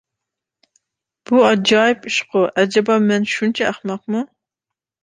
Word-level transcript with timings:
بۇ 1.31 1.43
ئاجايىپ 1.49 2.09
ئىشقۇ، 2.13 2.45
ئەجەبا، 2.57 2.99
مەن 3.13 3.31
شۇنچە 3.37 3.71
ئەخمەقمۇ؟ 3.71 4.27